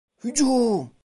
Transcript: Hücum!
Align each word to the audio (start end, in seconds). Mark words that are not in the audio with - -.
Hücum! 0.23 0.91